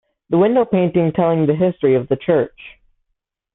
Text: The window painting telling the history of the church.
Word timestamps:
The 0.31 0.37
window 0.39 0.65
painting 0.65 1.11
telling 1.11 1.45
the 1.45 1.53
history 1.53 1.93
of 1.93 2.07
the 2.07 2.15
church. 2.15 2.57